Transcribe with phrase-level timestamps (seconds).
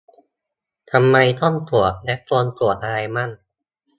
[0.91, 3.29] ทำไมต้องตรวจ และควรตรวจอะไรบ้าง